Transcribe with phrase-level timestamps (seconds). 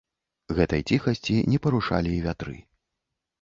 [0.59, 2.57] Гэтай ціхасці не парушалі і вятры.